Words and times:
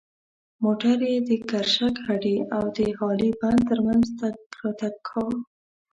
موټر 0.63 0.97
یې 1.09 1.15
د 1.29 1.29
کرشک 1.49 1.95
هډې 2.07 2.35
او 2.55 2.63
د 2.75 2.79
هالې 2.97 3.29
بند 3.39 3.59
تر 3.69 3.79
منځ 3.87 4.05
تګ 4.19 4.35
راتګ 4.61 4.93
کاوه. 5.07 5.37